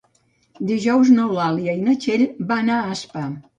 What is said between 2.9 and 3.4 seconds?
Aspa.